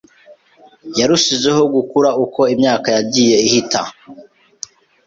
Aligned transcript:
Yarushijeho 0.99 1.61
gukura 1.75 2.09
uko 2.25 2.41
imyaka 2.53 2.87
yagiye 2.95 3.35
ihita. 3.47 3.81